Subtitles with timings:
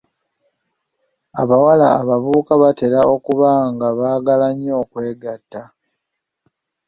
[1.41, 5.61] Abawala abavubuka batera okuba nga baagala nnyo okwegatta.